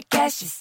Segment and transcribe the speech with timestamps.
[0.00, 0.60] Podcasts.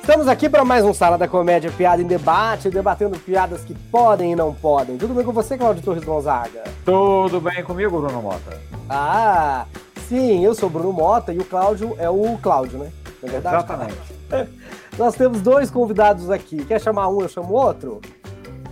[0.00, 4.32] Estamos aqui para mais um Sala da Comédia Piada em Debate, debatendo piadas que podem
[4.32, 4.96] e não podem.
[4.96, 6.64] Tudo bem com você, Claudio Torres Gonzaga?
[6.84, 8.58] Tudo bem comigo, Bruno Mota?
[8.88, 9.66] Ah,
[10.08, 12.90] sim, eu sou Bruno Mota e o Cláudio é o Cláudio, né?
[13.22, 13.56] Não é verdade?
[13.56, 14.72] Exatamente.
[14.98, 16.64] Nós temos dois convidados aqui.
[16.64, 18.00] Quer chamar um, eu chamo outro?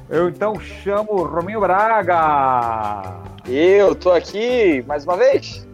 [0.09, 3.23] Eu então chamo o Rominho Braga.
[3.49, 5.67] Eu tô aqui mais uma vez.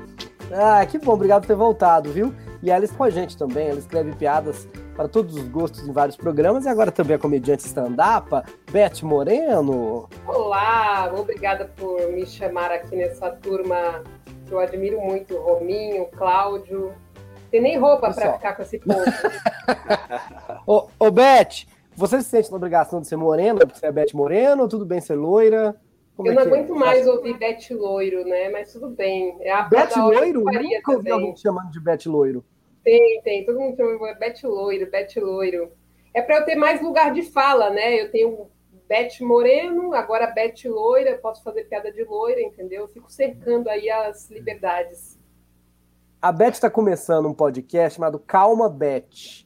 [0.52, 2.32] Ah, que bom, obrigado por ter voltado, viu?
[2.62, 5.92] E ela está com a gente também, ela escreve piadas para todos os gostos em
[5.92, 8.30] vários programas e agora também é comediante stand-up,
[8.70, 10.08] Beth Moreno.
[10.26, 14.02] Olá, obrigada por me chamar aqui nessa turma
[14.46, 16.92] que eu admiro muito, Rominho, Cláudio.
[17.56, 19.00] Tem nem roupa para ficar com esse povo.
[20.66, 24.12] Ô, ô Beth, você se sente na obrigação de ser morena, porque você é Beth
[24.12, 25.74] Moreno, tudo bem ser loira?
[26.14, 26.44] Como eu é não é?
[26.44, 28.50] aguento mais ouvir Bete Loiro, né?
[28.50, 29.38] Mas tudo bem.
[29.40, 30.44] É a Beth Loiro?
[30.44, 32.44] Nunca ouvi alguém te chamando de Beth Loiro.
[32.84, 33.46] Tem, tem.
[33.46, 35.72] Todo mundo chama Bete Loiro, Bete Loiro.
[36.12, 38.02] É para eu ter mais lugar de fala, né?
[38.02, 38.50] Eu tenho
[38.86, 42.82] Bete Moreno, agora Bete Loira, eu posso fazer piada de loira, entendeu?
[42.82, 45.15] Eu fico cercando aí as liberdades.
[46.20, 49.44] A Beth está começando um podcast chamado Calma Beth,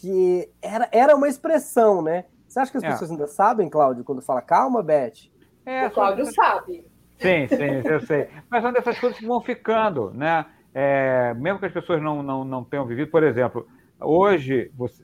[0.00, 2.24] que era, era uma expressão, né?
[2.46, 2.88] Você acha que as É.
[2.90, 5.30] pessoas ainda sabem, Cláudio, quando fala calma, Beth?
[5.64, 6.86] É, o Cláudio são- sabe.
[7.18, 8.28] Sim, sim, eu sei.
[8.48, 10.46] Mas são dessas coisas que vão ficando, né?
[10.72, 13.66] É, mesmo que as pessoas não, não, não tenham vivido, por exemplo,
[13.98, 15.02] hoje, você,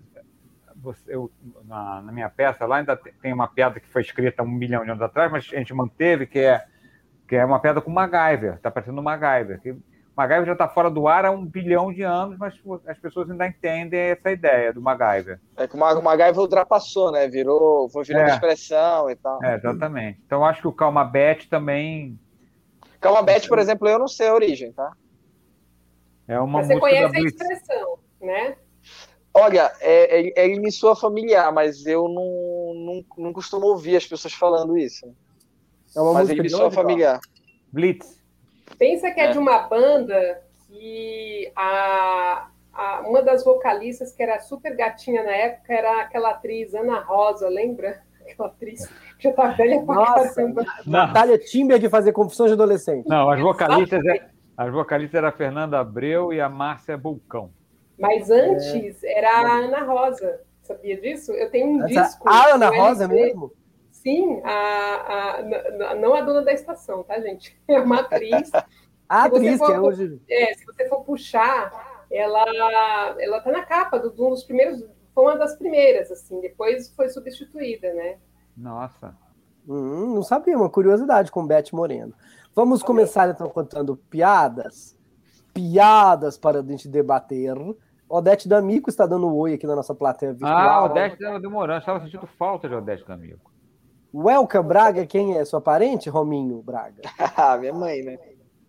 [0.77, 1.31] você- eu,
[1.65, 4.85] na, na minha peça lá ainda te- tem uma piada que foi escrita um milhão
[4.85, 6.63] de anos atrás, mas a gente manteve, que é,
[7.27, 9.61] que é uma piada com MacGyver, está parecendo um MacGyver.
[9.61, 9.75] Que,
[10.17, 12.55] MacGyver já está fora do ar há um bilhão de anos, mas
[12.87, 15.41] as pessoas ainda entendem essa ideia do MacGyver.
[15.57, 17.27] É que o Ma- o MacGyver ultrapassou, né?
[17.29, 18.35] Virou, foi virando É.
[18.35, 19.43] expressão e tal.
[19.43, 20.21] É, exatamente.
[20.27, 22.19] Então, eu acho que o Calma Bet também
[23.01, 24.93] Calma Beth, por exemplo, eu não sei a origem, tá?
[26.29, 27.41] é uma Mas você música da conhece a Blitz.
[27.41, 28.57] expressão, né?
[29.35, 34.07] Olha, é, é, ele me soa familiar, mas eu não, não, não costumo ouvir as
[34.07, 35.07] pessoas falando isso.
[35.97, 37.19] É uma mas música ele me soa familiar.
[37.73, 38.22] Blitz.
[38.79, 39.31] Pensa que é, É.
[39.31, 45.73] de uma banda que a, a- uma das vocalistas que era super gatinha na época
[45.73, 48.01] era aquela atriz Ana Rosa, lembra?
[48.23, 48.87] Aquela atriz
[49.19, 50.43] que já tá velha pra Nossa.
[50.87, 53.05] Natália Timber fazer confissões de adolescente.
[53.09, 57.51] não as vocalistas é, as vocalistas eram a Fernanda Abreu e a Márcia Bulcão.
[57.99, 60.41] Mas antes era a Ana Rosa.
[60.63, 61.33] Sabia disso?
[61.33, 62.29] Eu tenho um Essa- disco.
[62.29, 63.23] a Ana Rosa LP.
[63.25, 63.53] mesmo?
[64.03, 65.39] Sim, a,
[65.91, 67.57] a- não a dona da estação, tá, gente?
[67.69, 68.51] É uma atriz.
[69.09, 70.21] A atriz, for- que é hoje.
[70.29, 72.45] É, se você for puxar, ela,
[73.21, 74.85] ela tá na capa do, um dos primeiros.
[75.15, 76.41] Foi uma das primeiras, assim.
[76.41, 78.17] Depois foi substituída, né?
[78.57, 79.15] Nossa.
[79.69, 82.13] Hum, não sabia, uma curiosidade com Beth Moreno.
[82.55, 84.99] Vamos começar então contando piadas.
[85.55, 87.55] Piadas para a gente debater.
[88.09, 90.57] Odete D'Amico está dando um oi aqui na nossa plateia virtual.
[90.59, 93.52] Ah, Odete estava demorando, estava sentindo falta de Odete D'Amico.
[94.15, 95.45] Welka Braga, quem é?
[95.45, 96.09] Sua parente?
[96.11, 97.03] Rominho Braga.
[97.37, 98.19] Ah, minha mãe, né?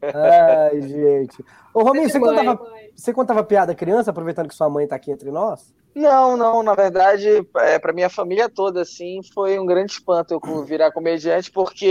[0.02, 1.44] Ai, gente.
[1.74, 2.92] Ô, Rominho, você Mãe, contava, mãe.
[2.96, 5.74] você contava piada criança, aproveitando que sua mãe está aqui entre nós?
[5.96, 7.28] Não, não, na verdade,
[7.58, 11.86] é, para minha família toda, assim, foi um grande espanto eu virar comediante, porque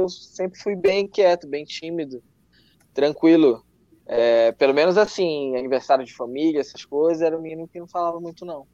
[0.00, 2.22] eu sempre fui bem quieto, bem tímido,
[2.92, 3.64] tranquilo.
[4.06, 8.20] É, pelo menos assim, aniversário de família, essas coisas, era um menino que não falava
[8.20, 8.66] muito, não.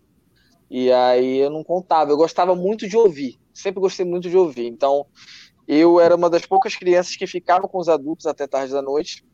[0.71, 4.67] E aí eu não contava, eu gostava muito de ouvir, sempre gostei muito de ouvir.
[4.67, 5.07] Então,
[5.67, 9.25] eu era uma das poucas crianças que ficava com os adultos até tarde da noite,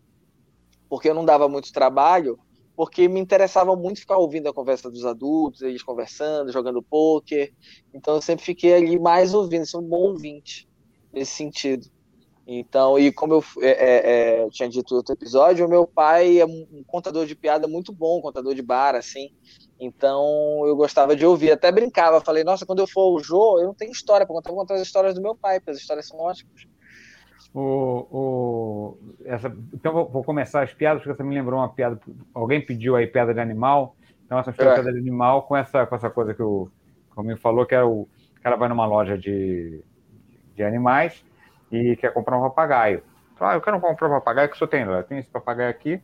[0.89, 2.39] porque eu não dava muito trabalho,
[2.77, 7.53] porque me interessava muito ficar ouvindo a conversa dos adultos, eles conversando, jogando pôquer.
[7.93, 10.69] Então eu sempre fiquei ali mais ouvindo, sou um bom ouvinte
[11.13, 11.87] nesse sentido.
[12.47, 16.41] Então, e como eu é, é, é, tinha dito no outro episódio, o meu pai
[16.41, 19.31] é um contador de piada muito bom, um contador de bar, assim.
[19.81, 23.67] Então eu gostava de ouvir, até brincava, falei, nossa, quando eu for ao Jô, eu
[23.69, 26.07] não tenho história para contar, vou contar as histórias do meu pai, porque as histórias
[26.07, 26.67] são ótimas.
[27.53, 32.01] O, o, essa, então vou, vou começar as piadas, porque você me lembrou uma piada.
[32.33, 33.97] Alguém pediu aí piada de animal.
[34.25, 34.55] Então, essa É.
[34.55, 36.71] piada de animal com essa, com essa coisa que o
[37.17, 38.09] Rominho falou, que é o, o
[38.43, 39.83] cara vai numa loja de,
[40.55, 41.25] de animais
[41.73, 43.03] e quer comprar um papagaio.
[43.37, 44.83] Fala, Ah, eu quero comprar um papagaio que o senhor tem.
[44.83, 46.01] Eu tenho esse papagaio aqui.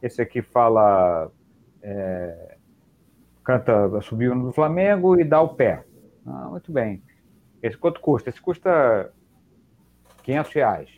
[0.00, 1.30] Esse aqui fala.
[1.82, 2.55] é,
[3.46, 5.84] canta subiu no Flamengo e dá o pé.
[6.26, 7.00] Ah, muito bem.
[7.62, 8.28] Esse quanto custa?
[8.28, 9.12] Esse custa
[10.24, 10.90] 500 reais.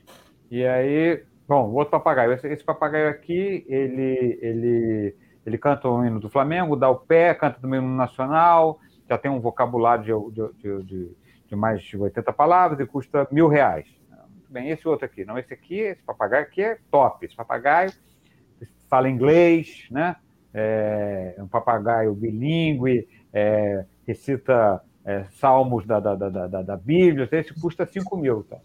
[0.50, 2.32] E aí, bom, o outro papagaio.
[2.32, 7.34] Esse, esse papagaio aqui, ele, ele, ele canta o hino do Flamengo, dá o pé,
[7.34, 11.16] canta também o hino nacional, já tem um vocabulário de, de, de,
[11.48, 13.86] de mais de 80 palavras e custa mil reais.
[14.30, 15.22] Muito bem, esse outro aqui.
[15.22, 17.26] Não, esse aqui, esse papagaio aqui é top.
[17.26, 17.92] Esse papagaio
[18.88, 20.16] fala inglês, né?
[20.52, 27.54] É um papagaio bilíngue, é, recita é, salmos da, da, da, da, da Bíblia, esse
[27.60, 28.44] custa 5 mil.
[28.44, 28.58] Tá?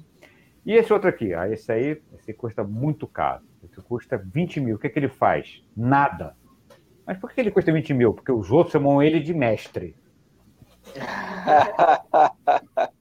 [0.65, 1.33] E esse outro aqui?
[1.33, 3.41] Ah, esse aí esse custa muito caro.
[3.63, 4.75] Esse custa 20 mil.
[4.75, 5.63] O que, é que ele faz?
[5.75, 6.35] Nada.
[7.05, 8.13] Mas por que ele custa 20 mil?
[8.13, 9.95] Porque os outros chamam ele de mestre.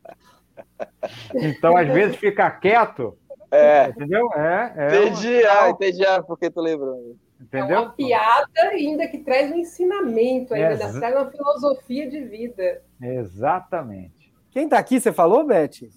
[1.35, 3.17] então, às vezes, ficar quieto.
[3.51, 3.89] É.
[3.89, 4.33] Entendeu?
[4.35, 5.53] É, é entendi, uma...
[5.53, 7.19] ah, entendi ah, porque tu lembrando.
[7.43, 7.77] Entendeu?
[7.77, 10.99] É uma piada ainda que traz um ensinamento, ainda Exa...
[10.99, 12.83] traz uma filosofia de vida.
[13.01, 14.33] Exatamente.
[14.51, 15.89] Quem está aqui, você falou, Beth?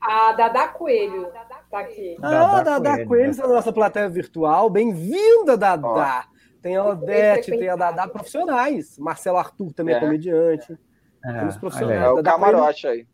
[0.00, 2.16] A Dada Coelho está aqui.
[2.20, 4.68] Ah, Dada, Dada Coelho, está na nossa plateia virtual.
[4.68, 6.26] Bem-vinda, Dada.
[6.60, 8.98] Tem a Odete, tem a Dada profissionais.
[8.98, 10.76] Marcelo Arthur também é, é comediante.
[11.24, 12.02] É, Temos profissionais.
[12.02, 13.06] É o camarote aí.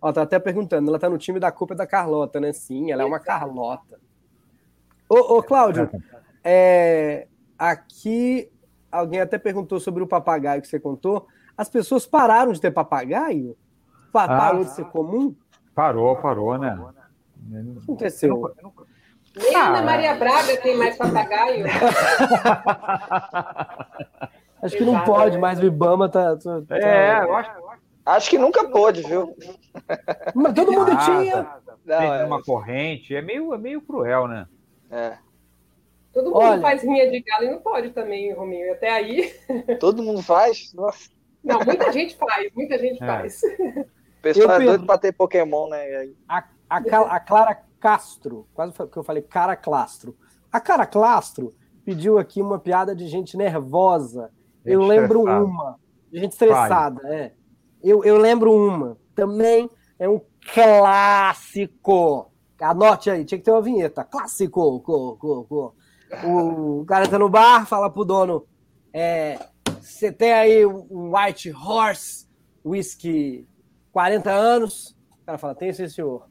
[0.00, 2.52] Ó, tá até perguntando, ela tá no time da culpa da Carlota, né?
[2.52, 4.00] Sim, ela é uma Carlota.
[5.08, 5.88] Ô, ô Cláudio,
[6.44, 7.26] é,
[7.58, 8.50] aqui
[8.90, 11.26] alguém até perguntou sobre o papagaio que você contou.
[11.56, 13.56] As pessoas pararam de ter papagaio?
[14.12, 15.34] Parou ah, de ser comum?
[15.74, 16.78] Parou, parou, né?
[16.78, 16.92] O
[17.74, 18.54] que aconteceu?
[19.34, 21.64] Nem a Ana Maria Braga tem mais papagaio.
[24.62, 26.36] acho que não pode mais, o Ibama tá.
[26.36, 27.50] tá, tá é, eu acho,
[28.04, 29.34] acho que nunca pôde, viu?
[30.34, 31.48] Mas todo mundo tinha.
[31.84, 32.24] Não, tem é...
[32.24, 34.46] uma corrente, é meio, é meio cruel, né?
[34.90, 35.16] É.
[36.12, 38.72] Todo mundo Olha, faz rinha de galo e não pode também, Rominho.
[38.72, 39.32] Até aí.
[39.80, 40.72] Todo mundo faz?
[40.74, 41.10] Nossa.
[41.42, 43.06] Não, muita gente faz, muita gente é.
[43.06, 43.40] faz.
[43.42, 46.08] O pessoal eu é doido pra ter Pokémon, né?
[46.28, 50.16] A, a, a, Clara Castro, quase que eu falei Cara Clastro.
[50.52, 51.52] A Cara Clastro
[51.84, 54.30] pediu aqui uma piada de gente nervosa.
[54.64, 55.76] Gente eu lembro uma.
[56.12, 57.14] Gente estressada, Vai.
[57.14, 57.32] é.
[57.82, 58.96] Eu, eu lembro uma.
[59.14, 59.68] Também
[59.98, 60.20] é um
[60.54, 62.30] clássico.
[62.60, 64.04] Anote aí, tinha que ter uma vinheta.
[64.04, 64.80] Clássico.
[64.80, 65.74] Co, co, co.
[66.24, 68.46] O cara tá no bar, fala pro dono:
[68.92, 69.38] é,
[69.80, 72.26] você tem aí um White Horse
[72.64, 73.46] Whisky
[73.92, 74.96] 40 anos?
[75.22, 76.28] O cara fala: tem sim, senhor.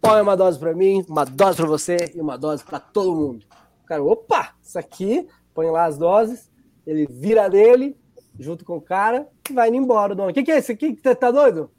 [0.00, 3.46] Põe uma dose para mim, uma dose para você e uma dose para todo mundo.
[3.82, 6.50] O cara, opa, isso aqui, põe lá as doses,
[6.86, 7.96] ele vira dele,
[8.38, 10.12] junto com o cara, e vai indo embora.
[10.12, 10.94] O dono, o que, que é isso aqui?
[10.94, 11.70] Tá doido?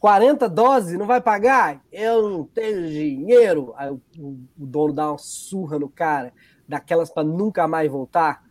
[0.00, 1.82] 40 doses, não vai pagar?
[1.90, 3.72] Eu não tenho dinheiro.
[3.76, 6.32] Aí o, o dono dá uma surra no cara,
[6.68, 8.44] daquelas para nunca mais voltar.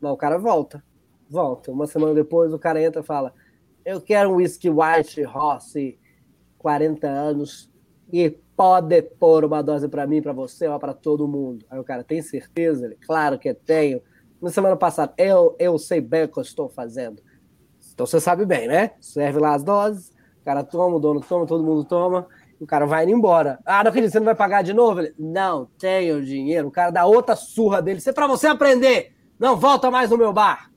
[0.00, 0.84] Mas o cara volta.
[1.28, 1.72] Volta.
[1.72, 3.32] Uma semana depois o cara entra e fala:
[3.84, 5.98] Eu quero um whisky white Rossi,
[6.58, 7.70] 40 anos,
[8.12, 11.64] e pode pôr uma dose para mim, para você ou para todo mundo.
[11.70, 12.84] Aí o cara tem certeza?
[12.84, 14.02] Ele, claro que tenho.
[14.40, 17.22] Na semana passada, eu, eu sei bem o que eu estou fazendo.
[17.92, 18.92] Então você sabe bem, né?
[19.00, 22.26] Serve lá as doses o cara toma, o dono toma, todo mundo toma,
[22.60, 23.58] o cara vai indo embora.
[23.64, 25.00] Ah, não acredito, você não vai pagar de novo?
[25.00, 26.68] Ele, não, tenho dinheiro.
[26.68, 27.98] O cara dá outra surra dele.
[27.98, 29.14] Isso é pra você aprender.
[29.38, 30.70] Não, volta mais no meu bar.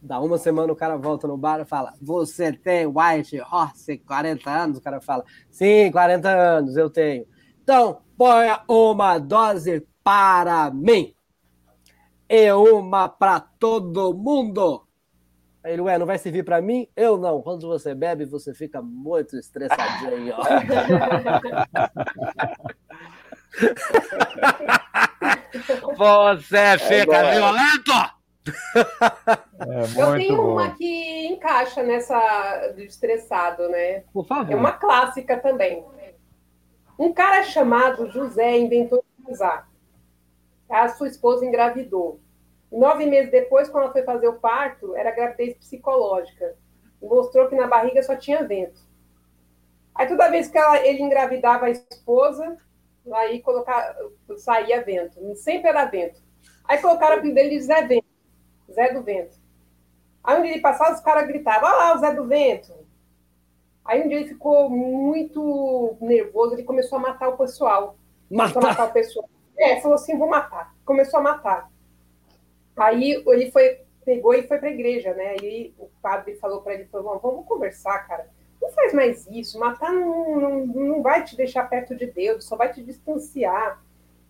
[0.00, 4.50] Dá uma semana o cara volta no bar e fala: Você tem White Horse 40
[4.50, 4.78] anos?
[4.78, 7.26] O cara fala: Sim, 40 anos eu tenho.
[7.62, 11.14] Então, ponha uma dose para mim
[12.28, 14.87] e uma para todo mundo.
[15.68, 16.88] Aí ele, ué, não vai servir para mim?
[16.96, 17.42] Eu não.
[17.42, 20.34] Quando você bebe, você fica muito estressadinho.
[25.94, 27.92] você fica é violento!
[29.60, 30.52] É, eu tenho bom.
[30.52, 34.04] uma que encaixa nessa do estressado, né?
[34.10, 34.50] Por favor.
[34.50, 35.84] É uma clássica também.
[36.98, 39.68] Um cara chamado José inventou casar.
[40.70, 42.22] A sua esposa engravidou.
[42.70, 46.56] Nove meses depois, quando ela foi fazer o parto, era gravidez psicológica.
[47.00, 48.80] mostrou que na barriga só tinha vento.
[49.94, 52.56] Aí toda vez que ela, ele engravidava a esposa,
[53.12, 53.96] aí colocar,
[54.36, 55.18] saía vento.
[55.36, 56.20] Sempre era vento.
[56.64, 58.06] Aí colocaram o apelido dele de Zé Vento.
[58.70, 59.36] Zé do Vento.
[60.22, 62.74] Aí um dia ele passava, os caras gritavam, olha lá o Zé do Vento.
[63.84, 67.96] Aí um dia ele ficou muito nervoso, ele começou a matar o pessoal.
[68.30, 68.62] Matar?
[68.62, 69.28] matar o pessoal.
[69.56, 70.74] É, falou assim, vou matar.
[70.84, 71.70] Começou a matar.
[72.78, 75.36] Aí ele foi, pegou e foi para a igreja, né?
[75.40, 78.28] Aí o padre falou para ele, falou, vamos conversar, cara.
[78.60, 82.56] Não faz mais isso, matar não, não, não vai te deixar perto de Deus, só
[82.56, 83.82] vai te distanciar.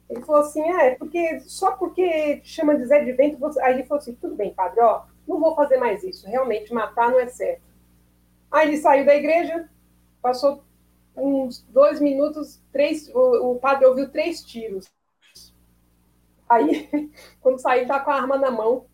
[0.08, 3.60] Ele falou assim, ah, é porque só porque te chama de Zé de Vento, você...
[3.60, 7.10] aí ele falou assim, tudo bem, padre, ó, não vou fazer mais isso, realmente matar
[7.10, 7.62] não é certo.
[8.50, 9.68] Aí ele saiu da igreja,
[10.22, 10.62] passou
[11.14, 14.86] uns dois minutos, três, o, o padre ouviu três tiros.
[16.48, 16.88] Aí,
[17.40, 18.86] quando saiu, tá com a arma na mão.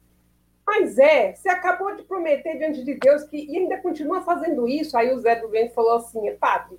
[0.66, 4.96] Mas é, você acabou de prometer diante de Deus que e ainda continua fazendo isso.
[4.96, 6.78] Aí o Zé do Vento falou assim: padre,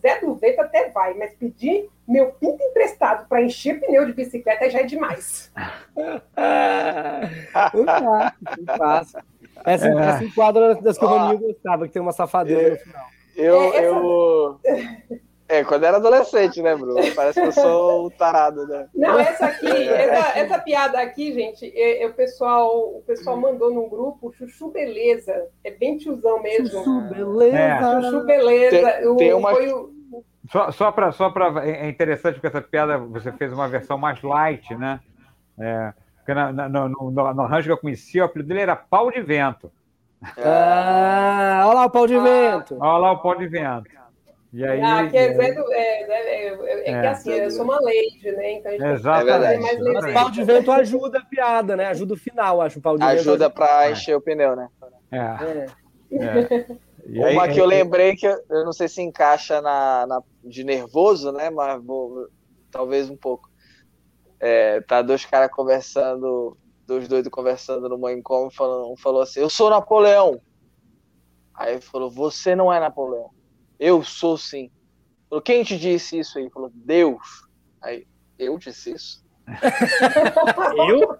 [0.00, 4.70] Zé do Vento até vai, mas pedir meu pinto emprestado para encher pneu de bicicleta
[4.70, 5.50] já é demais.
[7.74, 7.84] um
[8.76, 9.22] clássico,
[9.64, 9.96] Essa, é.
[9.96, 13.06] essa enquadra das que o Rominho gostava, que tem uma safadeza no final.
[13.34, 14.60] Eu, é, eu...
[15.52, 16.96] É, quando era adolescente, né, Bruno?
[17.14, 18.88] Parece que eu sou o tarado, né?
[18.94, 23.70] Não, essa aqui, essa, essa piada aqui, gente, é, é, o, pessoal, o pessoal mandou
[23.70, 25.46] num grupo Chuchu Beleza.
[25.62, 26.68] É bem tiozão mesmo.
[26.68, 27.58] Chuchu Beleza.
[27.58, 28.00] É.
[28.00, 28.92] Chuchu Beleza.
[28.92, 29.50] Tem, tem uma...
[29.50, 29.92] Foi o...
[30.50, 31.12] Só, só para.
[31.12, 35.00] Só pra, é interessante porque essa piada você fez uma versão mais light, né?
[35.58, 38.74] É, porque na, na, no, no, no arranjo que eu conhecia, o apelido dele era
[38.74, 39.70] pau de vento.
[40.38, 42.76] Ah, olha lá o pau de ah, vento.
[42.80, 44.01] Olha lá o pau de vento.
[44.52, 47.64] E aí, ah, que é, Zé do, é, é, é, é, que assim, eu sou
[47.64, 48.52] uma lady, né?
[48.58, 49.62] Então a gente Exatamente.
[49.62, 51.86] mais O pau de vento ajuda a piada, né?
[51.86, 52.78] Ajuda o final, acho.
[52.78, 54.68] O pau de ajuda para encher o pneu, né?
[55.10, 55.66] É.
[56.12, 57.32] é.
[57.32, 61.32] Uma que eu lembrei que eu, eu, não sei se encaixa na, na de nervoso,
[61.32, 61.48] né?
[61.48, 62.28] Mas vou,
[62.70, 63.50] talvez um pouco.
[64.38, 69.48] É, tá dois caras conversando, dois doidos conversando no manicômio, falando, um falou assim: Eu
[69.48, 70.38] sou Napoleão.
[71.54, 73.30] Aí ele falou: Você não é Napoleão.
[73.82, 74.70] Eu sou sim.
[75.28, 76.48] Falou, quem te disse isso aí?
[76.50, 77.48] Falou, Deus.
[77.82, 78.06] Aí,
[78.38, 79.24] eu disse isso?
[80.88, 81.18] eu?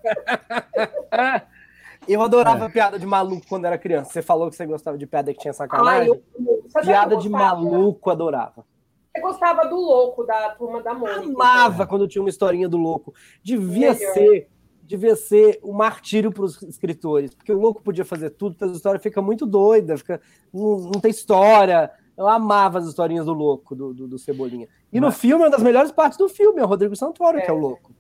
[2.07, 2.69] eu adorava é.
[2.69, 4.13] piada de maluco quando era criança.
[4.13, 6.03] Você falou que você gostava de piada que tinha sacanagem.
[6.03, 6.83] Ah, eu...
[6.85, 8.65] Piada de maluco, adorava.
[9.13, 11.35] Você gostava do louco da turma da Mônica.
[11.35, 13.13] Amava quando tinha uma historinha do louco.
[13.43, 14.15] Devia Melhor.
[14.15, 14.49] ser
[14.85, 19.01] devia ser um martírio para os escritores, porque o louco podia fazer tudo, a história
[19.01, 20.21] fica muito doida, fica,
[20.53, 24.69] não, não tem história, eu amava as historinhas do louco, do, do, do Cebolinha.
[24.93, 25.03] E Mas...
[25.03, 27.43] no filme, uma das melhores partes do filme é o Rodrigo Santoro, é.
[27.43, 27.93] que é o louco.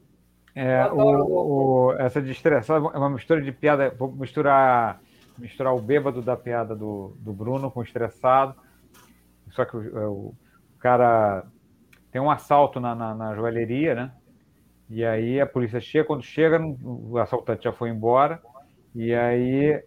[0.55, 3.95] É, o, o, essa de estressar é uma mistura de piada.
[3.99, 5.01] Vou misturar,
[5.39, 8.55] misturar o bêbado da piada do, do Bruno com o estressado.
[9.51, 10.35] Só que o, é, o
[10.79, 11.45] cara
[12.11, 14.13] tem um assalto na, na, na, joalheria, né?
[14.91, 18.43] E aí a polícia chega, quando chega, o assaltante já foi embora.
[18.95, 19.83] E aí,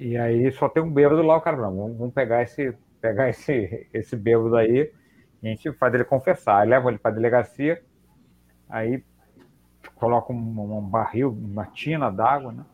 [0.00, 3.28] e aí só tem um bêbado lá, o cara, não, vamos, vamos pegar esse pegar
[3.28, 4.92] esse, esse bêbado aí
[5.42, 6.60] a gente faz ele confessar.
[6.60, 7.82] Aí leva ele para a delegacia,
[8.68, 9.02] aí
[9.94, 12.64] coloca um, um barril, uma tina d'água, né?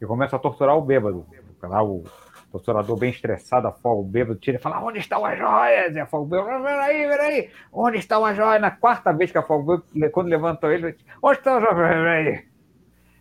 [0.00, 1.26] E começa a torturar o bêbado.
[1.62, 2.02] Lá o
[2.50, 5.94] torturador bem estressado, afoga o bêbado, tira e fala, onde estão as joias?
[5.94, 8.60] E afoga o bêbado, peraí, peraí, onde estão as joias?
[8.60, 11.76] Na quarta vez que afoga o bêbado, quando levantou ele, onde estão as joias?
[11.76, 12.52] Peraí.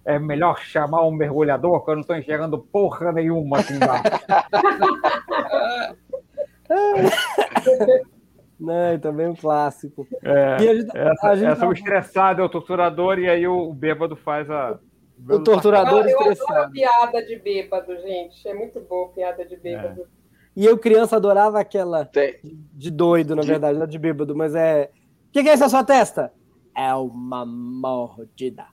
[0.03, 4.03] É melhor chamar um mergulhador, porque eu não estou enxergando porra nenhuma aqui embaixo.
[8.62, 10.08] Não, também um clássico.
[10.22, 11.68] É, gente, essa, gente essa tá...
[11.68, 14.80] o estressado é o torturador e aí o, bêbado faz a.
[15.28, 18.48] O, torturador eu, eu adoro piada de bêbado, gente.
[18.48, 20.01] É muito bom piada de bêbado.
[20.01, 20.06] É.
[20.56, 22.08] E eu, criança, adorava aquela
[22.74, 24.92] de doido, na verdade, não de bêbado, mas é.
[25.30, 26.32] O que, que é essa sua testa?
[26.78, 28.66] É uma mordida.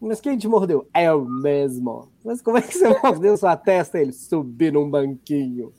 [0.00, 0.86] Mas quem te mordeu?
[0.92, 2.12] É o mesmo.
[2.22, 3.98] Mas como é que você mordeu sua testa?
[3.98, 5.72] Ele subiu num banquinho.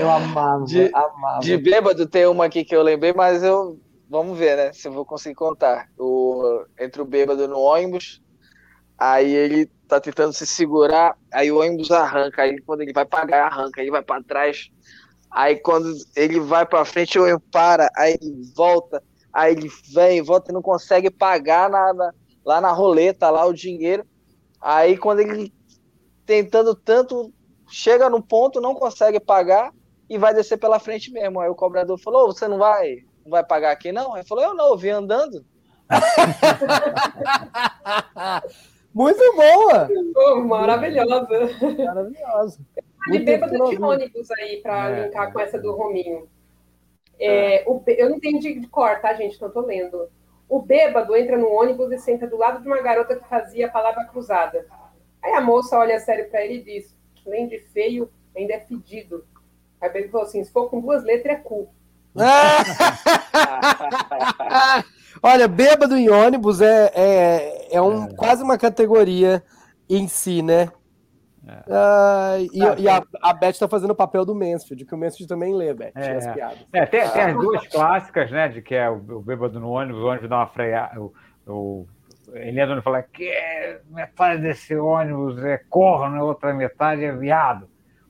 [0.00, 1.40] Eu amava, de, amava.
[1.40, 3.78] De bêbado tem uma aqui que eu lembrei, mas eu.
[4.08, 4.72] Vamos ver, né?
[4.72, 5.88] Se eu vou conseguir contar.
[5.98, 8.22] O, entre o bêbado no ônibus,
[8.96, 13.46] aí ele tá tentando se segurar, aí o ônibus arranca, aí quando ele vai pagar,
[13.46, 14.70] arranca, aí vai para trás.
[15.30, 19.02] Aí quando ele vai para frente, o ônibus para, aí ele volta,
[19.32, 22.14] aí ele vem, volta e não consegue pagar nada
[22.44, 24.06] lá na roleta, lá o dinheiro.
[24.60, 25.52] Aí quando ele
[26.26, 27.32] tentando tanto,
[27.68, 29.72] chega no ponto, não consegue pagar
[30.10, 31.40] e vai descer pela frente mesmo.
[31.40, 34.16] Aí o cobrador falou: Você não vai, não vai pagar aqui, não?
[34.16, 35.46] Ele falou: Eu não, eu vim andando.
[38.92, 39.88] Muito boa!
[40.16, 41.28] Oh, maravilhosa.
[41.84, 42.58] Maravilhosa.
[43.10, 45.04] De bêbado de ônibus aí, para é.
[45.04, 46.28] linkar com essa do Rominho.
[47.18, 49.36] É, o, eu não entendi de cor, tá, gente?
[49.36, 50.10] Então tô lendo.
[50.48, 53.70] O bêbado entra no ônibus e senta do lado de uma garota que fazia a
[53.70, 54.66] palavra cruzada.
[55.26, 59.24] Aí a moça olha sério para ele e diz: além de feio, ainda é fedido.
[59.80, 61.68] Aí ele falou assim: se for com duas letras, é cu.
[65.22, 68.14] Olha, bêbado em ônibus é, é, é, um, é.
[68.14, 69.42] quase uma categoria
[69.88, 70.70] em si, né?
[71.46, 71.62] É.
[71.68, 74.98] Ah, e, ah, e, a, a Beth está fazendo o papel do Mansfield, que o
[74.98, 76.66] Mansfield também lê, Beth, é, as piadas.
[76.72, 78.48] É, tem, tem, as duas clássicas, né?
[78.48, 81.12] De que é o, o bêbado no ônibus, o ônibus dá uma freada, o,
[81.46, 81.86] o
[82.32, 87.12] ele entra e fala que é, metade desse ônibus é corno, a outra metade é
[87.12, 87.64] viado.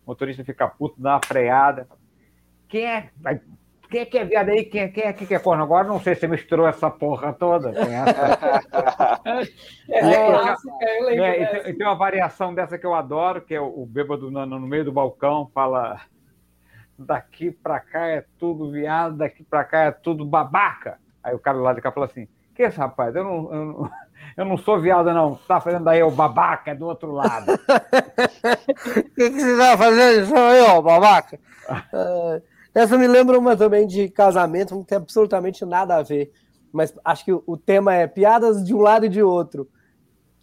[0.05, 1.89] O motorista fica puto, dá uma freada.
[2.69, 3.11] Quem é?
[3.17, 3.41] Vai
[3.89, 4.65] quem é que é viado aí?
[4.65, 5.63] Quem, quem é que é corno?
[5.63, 7.73] Agora não sei se você misturou essa porra toda.
[7.73, 8.63] Tem essa.
[9.89, 12.95] É, É, clássica, eu lembro É, e, tem, e tem uma variação dessa que eu
[12.95, 16.01] adoro, que é o, o bêbado no, no meio do balcão fala
[16.99, 20.99] daqui pra cá é tudo viado, daqui pra cá é tudo babaca.
[21.23, 23.15] Aí o cara lá de cá fala assim, que isso, rapaz?
[23.15, 23.91] Eu não, eu não,
[24.37, 25.37] eu não sou viado, não.
[25.49, 27.53] Tá fazendo aí o babaca, do outro lado.
[27.53, 27.59] O
[29.15, 31.41] que, que você tá fazendo aí, ó, babaca?
[31.69, 32.41] Ah,
[32.75, 36.31] essa me lembra uma também de casamento, não tem absolutamente nada a ver.
[36.73, 39.67] Mas acho que o, tema é piadas de um lado e de outro.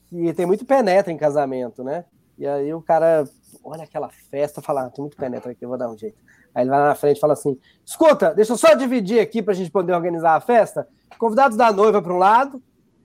[0.08, 2.06] Que tem muito penetra em casamento, né?
[2.38, 3.24] E aí o cara
[3.64, 6.18] olha aquela festa e fala: ah, tem muito penetra aqui, eu vou dar um jeito.
[6.56, 9.44] Aí ele vai lá na frente e fala assim: escuta, deixa eu só dividir aqui
[9.44, 10.88] pra gente poder organizar a festa.
[11.20, 12.62] Convidados da noiva para um lado,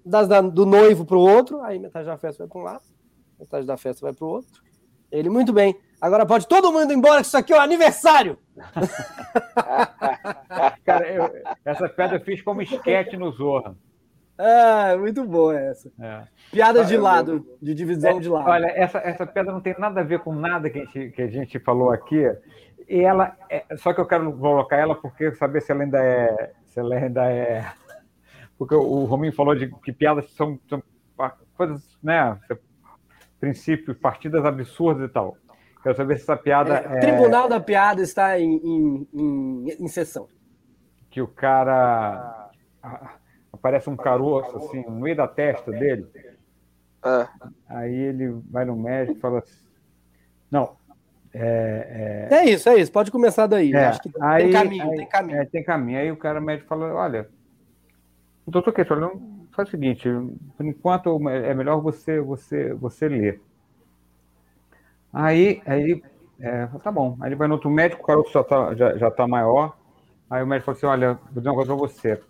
[0.08, 2.82] das da- do noivo para o outro, aí metade da festa vai para um lado,
[3.38, 4.62] metade da festa vai para o outro.
[5.10, 5.74] Ele, muito bem.
[6.00, 8.38] Agora pode todo mundo ir embora, que isso aqui é o aniversário.
[10.84, 11.32] Cara, eu-
[11.64, 13.74] essa pedra eu fiz como esquete no Zorra.
[14.36, 15.90] Ah, muito boa essa.
[16.00, 16.22] É.
[16.52, 18.48] Piadas de lado, de divisão de lado.
[18.48, 21.22] Olha, essa, essa pedra não tem nada a ver com nada que a gente, que
[21.22, 22.22] a gente falou aqui.
[22.88, 26.52] E ela, é- só que eu quero colocar ela porque saber se ela ainda é,
[26.66, 27.66] se ela ainda é,
[28.58, 30.82] porque o Rominho falou de que piadas são, são
[31.16, 32.38] pa- coisas, né,
[33.40, 35.36] princípios, partidas absurdas e tal.
[35.82, 39.68] Quero saber se essa piada É, é, o Tribunal da Piada está em, em, em,
[39.84, 40.26] em sessão.
[41.08, 42.50] que o cara
[42.82, 43.12] ah,
[43.52, 46.06] aparece um caroço assim no meio da testa dele.
[47.02, 47.28] Ah,
[47.68, 49.64] Aí ele vai no médico e fala assim,
[50.50, 50.76] não,
[51.32, 52.90] é, é, É isso, é isso.
[52.90, 53.72] Pode começar daí.
[53.72, 55.40] É, Acho que aí- tem caminho, aí- tem caminho.
[55.40, 55.98] É, tem caminho.
[56.00, 57.28] Aí o cara médico fala, olha,
[58.50, 58.94] doutor Queixo,
[59.54, 60.08] faz o seguinte,
[60.56, 63.40] por enquanto é melhor você, você, você ler.
[65.12, 66.02] Aí, aí
[66.40, 67.16] é, tá bom.
[67.20, 69.76] Aí ele vai no outro médico, o cara já tá, já, já tá maior.
[70.30, 72.20] Aí o médico fala assim, olha, vou dizer uma coisa pra você.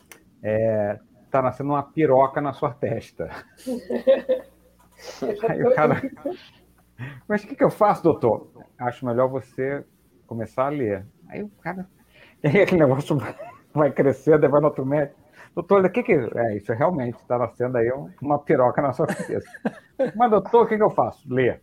[0.43, 0.99] É,
[1.31, 3.29] tá nascendo uma piroca na sua testa.
[5.49, 6.01] Aí o cara.
[7.27, 8.49] Mas o que, que eu faço, doutor?
[8.79, 9.85] Acho melhor você
[10.27, 11.07] começar a ler.
[11.29, 11.87] Aí o cara.
[12.43, 13.35] E aí aquele negócio vai-
[13.77, 15.19] aí vai no outro médico.
[15.55, 16.13] Doutor, o que que.
[16.13, 19.49] É, isso realmente está nascendo aí um- uma piroca na sua cabeça.
[20.17, 21.23] Mas, doutor, o que, que eu faço?
[21.33, 21.59] Lê.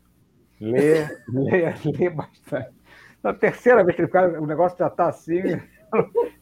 [0.59, 2.69] Lê, lê, lê bastante.
[3.23, 5.41] Na terceira vez que ele fica, o negócio já está assim.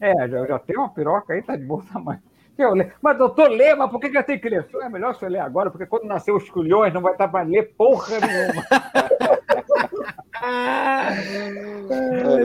[0.00, 2.20] É, já, já tem uma piroca aí, tá de bom tamanho.
[2.58, 2.92] Eu leio.
[3.02, 4.66] Mas, doutor, lê, mas por que, que eu tenho que ler?
[4.82, 7.74] É melhor você ler agora, porque quando nascer os culhões não vai estar para ler
[7.76, 8.64] porra nenhuma.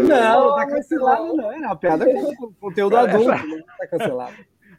[0.07, 1.51] Não, não tá cancelado, não.
[1.51, 4.33] É uma piada com conteúdo adulto, não tá cancelado.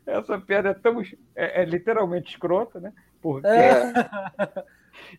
[0.07, 1.01] Essa piada é tão.
[1.35, 2.93] É, é literalmente escrota, né?
[3.21, 3.47] Porque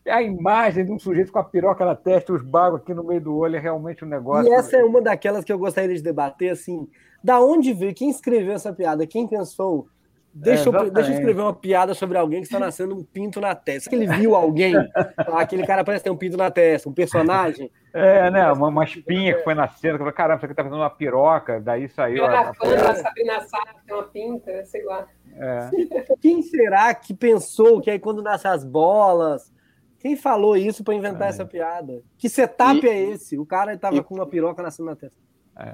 [0.05, 0.11] É.
[0.11, 3.03] a imagem de um sujeito com a piroca na testa e os bagos aqui no
[3.03, 4.51] meio do olho é realmente um negócio.
[4.51, 6.87] E essa é uma daquelas que eu gostaria de debater, assim,
[7.23, 9.87] da onde veio, quem escreveu essa piada, quem pensou,
[10.33, 13.39] deixa, É, eu, deixa eu escrever uma piada sobre alguém que está nascendo um pinto
[13.39, 13.89] na testa.
[13.89, 14.73] Que ele viu alguém?
[15.17, 17.71] Aquele cara parece ter um pinto na testa, um personagem.
[17.93, 18.51] É, né?
[18.51, 21.59] Uma, uma espinha que foi nascendo, que falou, caramba, isso aqui tá fazendo uma piroca,
[21.59, 22.25] daí saiu.
[22.25, 25.05] a- Ana a- Fana, Sabrina Sato, tem uma pinta, sei lá.
[25.35, 25.69] é.
[26.21, 29.51] Quem será que pensou que aí quando nasce as bolas...
[29.99, 32.01] Quem falou isso para inventar essa piada?
[32.17, 33.37] Que setup E- é esse?
[33.37, 35.15] O cara estava e- com uma piroca nascendo na testa.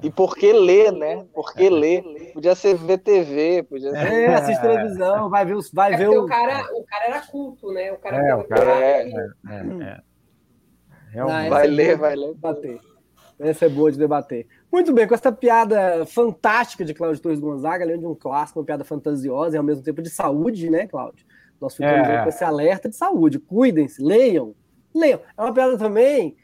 [0.02, 1.24] E por que ler, né?
[1.32, 2.02] Por que ler?
[2.34, 3.96] Podia ser VTV, podia ser.
[4.12, 5.70] É, assiste televisão, vai ver os.
[5.72, 6.24] Vai É ver porque o.
[6.24, 7.90] o cara, o cara era culto, né?
[7.90, 9.08] O cara É, o cara- É,
[9.48, 9.62] é.
[9.62, 9.98] Não,
[11.10, 11.50] Realmente.
[11.50, 12.26] Vai é ler, boa vai ler.
[12.28, 12.80] de Debater.
[13.40, 14.46] Essa é boa de debater.
[14.70, 18.64] Muito bem, com essa piada fantástica de Cláudio Torres Gonzaga, além de um clássico, uma
[18.66, 21.24] piada fantasiosa e ao mesmo tempo de saúde, né, Cláudio?
[21.60, 22.16] Nós ficamos É.
[22.18, 23.38] aí com esse alerta de saúde.
[23.38, 24.54] Cuidem-se, leiam.
[24.94, 25.20] Leiam.
[25.36, 26.36] É uma piada também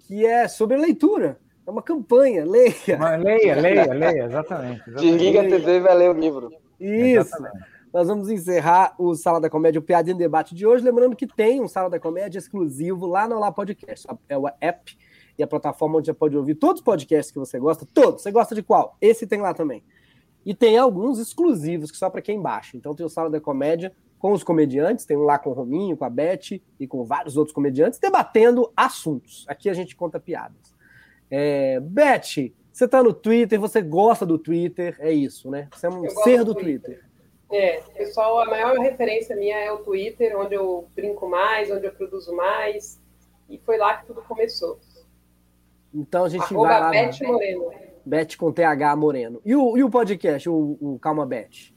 [0.00, 1.38] que é sobre leitura.
[1.66, 2.98] É uma campanha, leia.
[2.98, 4.82] Mas leia, leia, leia, exatamente.
[4.88, 5.00] exatamente.
[5.00, 6.50] Desliga a TV e vai ler o livro.
[6.80, 7.36] Isso.
[7.36, 7.64] Exatamente.
[7.92, 10.84] Nós vamos encerrar o Sala da Comédia, o Piada em Debate de hoje.
[10.84, 14.06] Lembrando que tem um Sala da Comédia exclusivo lá no Olá Podcast.
[14.28, 14.96] É o app
[15.36, 17.84] e a plataforma onde você pode ouvir todos os podcasts que você gosta.
[17.92, 18.22] Todos.
[18.22, 18.96] Você gosta de qual?
[19.00, 19.82] Esse tem lá também.
[20.46, 22.76] E tem alguns exclusivos que só para quem baixa.
[22.76, 25.96] Então tem o Sala da Comédia com os comediantes, tem um lá com o Rominho,
[25.96, 29.44] com a Beth e com vários outros comediantes, debatendo assuntos.
[29.48, 30.76] Aqui a gente conta piadas.
[31.28, 35.68] É, Beth, você tá no Twitter, você gosta do Twitter, é isso, né?
[35.72, 37.09] Você é um ser do do Twitter.
[37.50, 41.92] É, pessoal, a maior referência minha é o Twitter, onde eu brinco mais, onde eu
[41.92, 43.00] produzo mais.
[43.48, 44.78] E foi lá que tudo começou.
[45.92, 46.90] Então a gente Arroba vai lá.
[46.90, 47.72] Beth Moreno.
[48.04, 49.40] Beth com TH Moreno.
[49.44, 51.72] E o, e o podcast, o, o Calma Beth?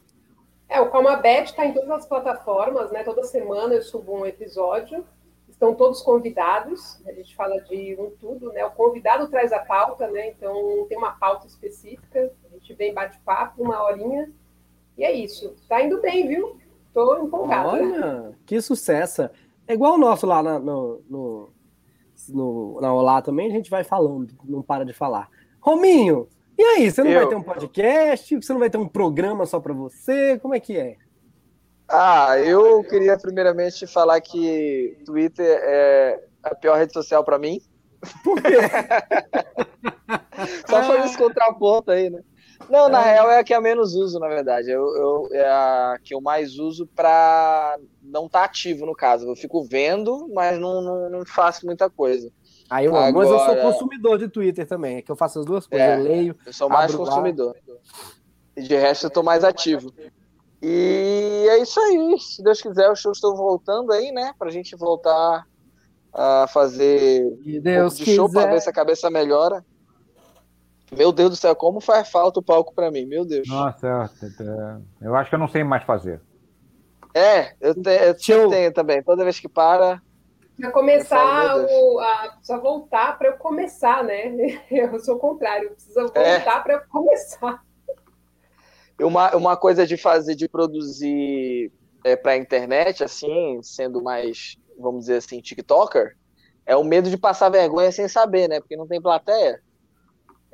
[0.69, 3.03] É, o Calma Bet está em todas as plataformas, né?
[3.03, 5.05] Toda semana eu subo um episódio.
[5.49, 6.99] Estão todos convidados.
[7.05, 8.65] A gente fala de um tudo, né?
[8.65, 10.29] O convidado traz a pauta, né?
[10.29, 12.31] Então tem uma pauta específica.
[12.45, 14.31] A gente gente vem bate-papo, uma horinha.
[14.97, 15.55] E é isso.
[15.67, 16.57] Tá indo bem, viu?
[16.93, 17.69] Tô empolgada.
[17.69, 19.29] Olha, que sucesso.
[19.67, 21.49] É igual o nosso lá na, no, no,
[22.29, 25.29] no, na Olá também, a gente vai falando, não para de falar.
[25.59, 26.27] Rominho,
[26.57, 27.19] e aí, você não Eu...
[27.19, 28.35] vai ter um podcast?
[28.35, 30.37] Você não vai ter um programa só para você?
[30.39, 30.97] Como é que é?
[31.87, 37.61] Ah, eu queria primeiramente falar que Twitter é a pior rede social para mim.
[38.23, 38.57] Por quê?
[40.67, 42.21] Só foi esse contraponto aí, né?
[42.69, 43.13] Não, na é.
[43.13, 44.69] real é a que eu menos uso, na verdade.
[44.69, 49.27] Eu, eu, é a que eu mais uso para não estar tá ativo, no caso.
[49.27, 52.31] Eu fico vendo, mas não, não, não faço muita coisa.
[52.69, 55.45] Aí eu, Agora, mas eu sou consumidor de Twitter também, é que eu faço as
[55.45, 55.87] duas coisas.
[55.87, 56.35] É, eu leio.
[56.45, 57.55] Eu sou mais consumidor.
[57.67, 57.75] Lá.
[58.55, 59.93] E de resto eu tô mais ativo.
[60.61, 62.17] E é isso aí.
[62.19, 64.33] Se Deus quiser, eu estou voltando aí, né?
[64.39, 65.45] Pra gente voltar
[66.13, 69.65] a fazer e Deus um de show para ver se a cabeça melhora.
[70.97, 73.47] Meu Deus do céu, como faz falta o palco para mim, meu Deus.
[73.47, 74.09] Nossa,
[75.01, 76.21] eu acho que eu não sei mais fazer.
[77.13, 77.75] É, eu,
[78.15, 79.03] te, eu tenho também.
[79.03, 80.01] Toda vez que para.
[80.59, 84.27] Para começar, o, a, precisa voltar para eu começar, né?
[84.69, 86.39] Eu sou o contrário, precisa voltar é.
[86.39, 87.63] para eu começar.
[89.01, 91.71] Uma, uma coisa de fazer, de produzir
[92.03, 96.15] é, para a internet, assim, sendo mais vamos dizer assim, TikToker,
[96.65, 98.59] é o medo de passar vergonha sem saber, né?
[98.59, 99.61] Porque não tem plateia.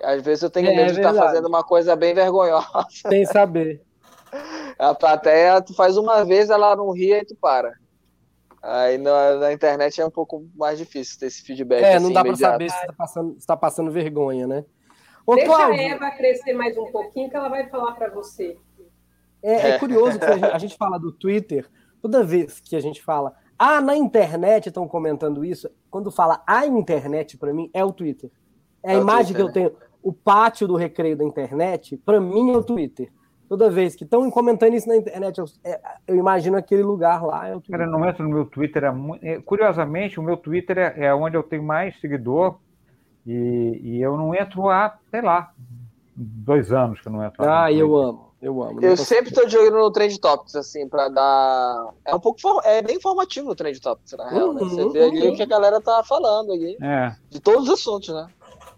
[0.04, 2.86] Às vezes eu tenho é, medo de estar tá fazendo uma coisa bem vergonhosa.
[2.90, 3.82] Sem saber.
[4.78, 7.74] A plateia, tu faz uma vez, ela não ri e tu para.
[8.62, 11.84] Aí na, na, internet é um pouco mais difícil ter esse feedback.
[11.84, 14.66] É, assim, não dá para saber se está passando, se tá passando vergonha, né?
[15.26, 18.58] Ô, Deixa Cláudio, a Eva crescer mais um pouquinho que ela vai falar para você.
[19.42, 21.66] É, é, curioso que a gente, a gente fala do Twitter,
[22.02, 25.70] toda vez que a gente fala, ah, na internet estão comentando isso.
[25.90, 28.30] Quando fala a internet, para mim, é o Twitter.
[28.84, 29.89] É a é imagem Twitter, que eu tenho.
[30.02, 33.12] O pátio do recreio da internet, para mim, é o Twitter.
[33.50, 37.50] Toda vez que estão comentando isso na internet, eu, é, eu, imagino aquele lugar lá.
[37.50, 38.84] É Cara, não entro no meu Twitter.
[38.84, 39.26] É muito...
[39.26, 42.60] É, curiosamente, o meu Twitter é, é onde eu tenho mais seguidor.
[43.26, 45.52] E, e, eu não entro há, sei lá,
[46.16, 47.44] dois anos que eu não entro.
[47.44, 48.30] Ah, eu amo.
[48.42, 48.80] Eu amo.
[48.82, 51.90] Eu sempre tô de olho no Trend Topics, assim, pra dar.
[52.06, 52.40] É um pouco.
[52.64, 54.62] É bem informativo o Trend Topics, na real, né?
[54.62, 56.78] Você vê ali o que a galera tá falando ali.
[56.82, 57.16] É.
[57.30, 58.28] De todos os assuntos, né?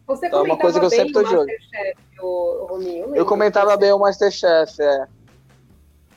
[0.07, 1.49] Você então, é uma coisa que eu sempre tô de olho.
[2.19, 5.07] O, Rominho, eu comentava bem o Masterchef, é.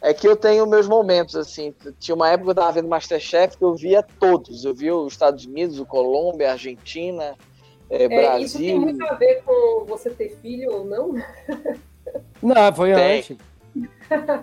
[0.00, 1.74] É que eu tenho meus momentos, assim.
[1.98, 4.62] Tinha uma época que eu tava vendo Masterchef que eu via todos.
[4.64, 7.34] Eu via os Estados Unidos, o Colômbia, a Argentina,
[7.88, 8.44] é, Brasil.
[8.44, 11.14] Isso tem muito a ver com você ter filho ou não?
[12.42, 13.18] Não, foi tem.
[13.18, 13.38] antes.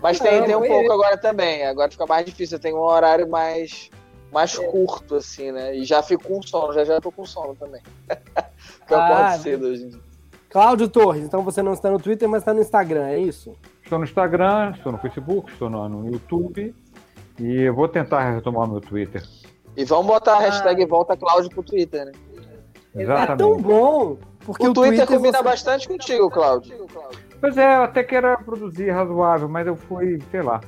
[0.01, 0.93] Mas tem, não, tem um pouco eu.
[0.93, 1.63] agora também.
[1.65, 2.57] Agora fica mais difícil.
[2.57, 3.89] Eu tenho um horário mais,
[4.31, 4.63] mais é.
[4.67, 5.75] curto, assim, né?
[5.75, 6.73] E já fico com sono.
[6.73, 7.81] Já já tô com sono também.
[8.07, 9.99] Porque ah, eu acordo cedo hoje em dia.
[10.49, 13.55] Cláudio Torres, então você não está no Twitter, mas está no Instagram, é isso?
[13.83, 16.75] Estou no Instagram, estou no Facebook, estou no, no YouTube.
[17.39, 19.23] E eu vou tentar retomar meu Twitter.
[19.77, 20.41] E vamos botar a ah.
[20.41, 22.11] hashtag volta Cláudio pro Twitter, né?
[22.93, 23.31] Exatamente.
[23.31, 24.17] É tão bom.
[24.45, 25.43] Porque o, o Twitter, Twitter combina você...
[25.43, 26.87] bastante contigo, Cláudio.
[27.39, 30.59] Pois é, eu até quero produzir razoável, mas eu fui, sei lá.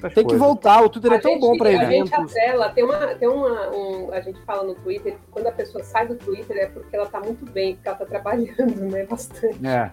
[0.00, 0.32] Tem coisas.
[0.32, 2.12] que voltar, o Twitter a é tão bom para eventos.
[2.12, 5.46] A gente tela, tem uma, tem uma um, a gente fala no Twitter que quando
[5.46, 8.90] a pessoa sai do Twitter é porque ela tá muito bem, porque ela tá trabalhando,
[8.90, 9.66] né, bastante.
[9.66, 9.90] É.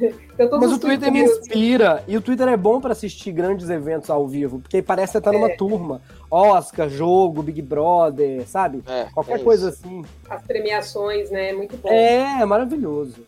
[0.00, 4.08] Então, Mas o Twitter me inspira, e o Twitter é bom para assistir grandes eventos
[4.08, 5.56] ao vivo, porque parece que você tá numa é.
[5.56, 6.00] turma.
[6.30, 8.82] Oscar, jogo, Big Brother, sabe?
[8.86, 10.02] É, Qualquer é coisa assim.
[10.30, 11.52] As premiações, né?
[11.52, 11.90] Muito bom.
[11.90, 13.26] É, maravilhoso.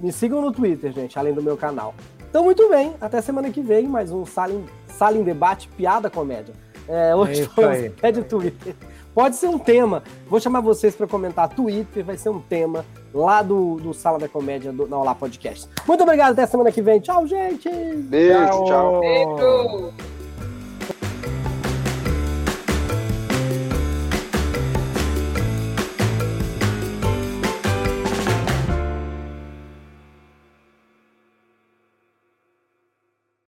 [0.00, 1.94] Me sigam no Twitter, gente, além do meu canal.
[2.28, 2.94] Então, muito bem.
[3.00, 6.54] Até semana que vem, mais um Sala em Debate, Piada Comédia.
[6.88, 8.74] É, hoje é foi é de Twitter.
[9.14, 10.02] Pode ser um tema.
[10.28, 14.28] Vou chamar vocês para comentar Twitter, vai ser um tema lá do, do Sala da
[14.28, 15.68] Comédia do, na Olá Podcast.
[15.86, 17.00] Muito obrigado, até semana que vem.
[17.00, 17.68] Tchau, gente!
[17.68, 18.64] Beijo, tchau.
[18.64, 19.00] tchau.
[19.00, 20.17] Beijo.